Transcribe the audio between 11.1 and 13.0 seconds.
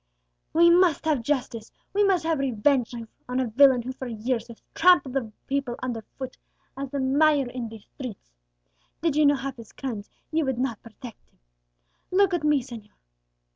him. Look at me, señor!"